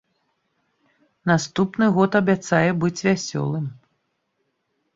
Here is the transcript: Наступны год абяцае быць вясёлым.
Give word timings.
Наступны 1.31 1.85
год 1.99 2.11
абяцае 2.21 2.65
быць 2.85 3.05
вясёлым. 3.11 3.65